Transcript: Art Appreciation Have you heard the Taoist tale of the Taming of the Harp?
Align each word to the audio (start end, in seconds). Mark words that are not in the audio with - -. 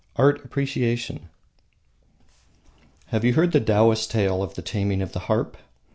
Art 0.15 0.43
Appreciation 0.43 1.29
Have 3.09 3.23
you 3.23 3.35
heard 3.35 3.51
the 3.51 3.59
Taoist 3.61 4.09
tale 4.09 4.41
of 4.41 4.55
the 4.55 4.63
Taming 4.63 5.03
of 5.03 5.11
the 5.13 5.19
Harp? 5.29 5.55